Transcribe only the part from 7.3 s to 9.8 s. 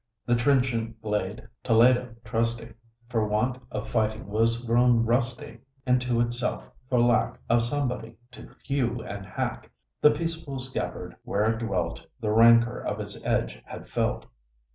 Of somebody to hew and hack.